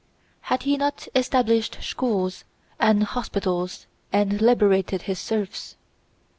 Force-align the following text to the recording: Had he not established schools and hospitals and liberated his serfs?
Had 0.49 0.63
he 0.63 0.77
not 0.77 1.07
established 1.13 1.77
schools 1.83 2.43
and 2.79 3.03
hospitals 3.03 3.85
and 4.11 4.41
liberated 4.41 5.03
his 5.03 5.19
serfs? 5.19 5.75